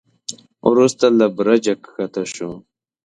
[0.69, 2.49] وروسته له برجه کښته شو.